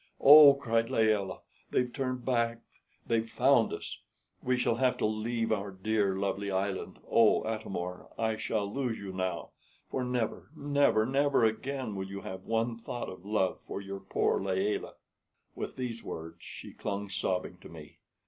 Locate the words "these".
15.75-16.01